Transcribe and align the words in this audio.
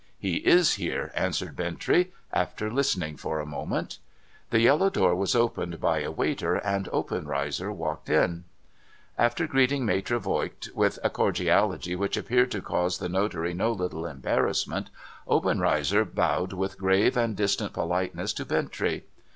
'He 0.27 0.37
is 0.37 0.73
here,' 0.81 1.11
answered 1.13 1.55
Bintrey, 1.55 2.09
after 2.33 2.71
listening 2.71 3.17
for 3.17 3.39
a 3.39 3.45
moment. 3.45 3.99
l"he 4.51 4.57
yellow 4.65 4.89
door 4.89 5.13
was 5.13 5.35
oi)ened 5.35 5.79
by 5.79 5.99
a 6.01 6.09
waiter, 6.09 6.55
and 6.55 6.87
Obcnreizer 6.91 7.71
walked 7.71 8.09
in. 8.09 8.45
After 9.15 9.45
greeting 9.45 9.85
Maitre 9.85 10.17
Voigt 10.17 10.69
with 10.73 10.97
a 11.03 11.11
cordiality 11.11 11.95
which 11.95 12.17
appeared 12.17 12.49
to 12.49 12.63
cause 12.63 12.97
the 12.97 13.09
notary 13.09 13.53
no 13.53 13.71
little 13.73 14.07
embarrassment, 14.07 14.89
Obenreizer 15.27 16.03
bowed 16.03 16.51
with 16.53 16.79
grave 16.79 17.15
and 17.15 17.35
distant 17.37 17.71
politeness 17.73 18.33
to 18.33 18.43
Bintrey. 18.43 19.03